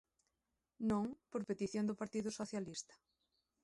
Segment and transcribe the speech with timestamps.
[0.89, 2.93] Non, por petición do Partido Socialista.